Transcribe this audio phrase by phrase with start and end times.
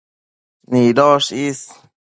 [0.71, 1.59] nidosh is